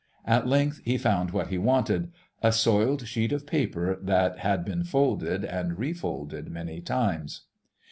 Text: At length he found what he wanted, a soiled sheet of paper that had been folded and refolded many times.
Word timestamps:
At 0.25 0.47
length 0.47 0.81
he 0.83 0.97
found 0.97 1.29
what 1.29 1.49
he 1.49 1.59
wanted, 1.59 2.09
a 2.41 2.51
soiled 2.51 3.07
sheet 3.07 3.31
of 3.31 3.45
paper 3.45 3.99
that 4.01 4.39
had 4.39 4.65
been 4.65 4.83
folded 4.83 5.45
and 5.45 5.77
refolded 5.77 6.49
many 6.49 6.81
times. 6.81 7.41